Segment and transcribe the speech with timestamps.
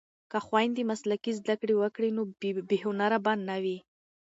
[0.31, 2.21] که خویندې مسلکي زده کړې وکړي نو
[2.69, 3.77] بې هنره به نه وي.